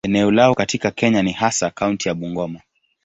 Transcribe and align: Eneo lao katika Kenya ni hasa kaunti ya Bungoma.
Eneo 0.03 0.31
lao 0.31 0.55
katika 0.55 0.91
Kenya 0.91 1.23
ni 1.23 1.31
hasa 1.31 1.69
kaunti 1.69 2.07
ya 2.07 2.13
Bungoma. 2.15 2.61